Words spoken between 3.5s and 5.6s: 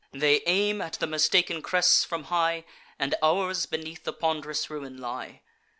beneath the pond'rous ruin lie.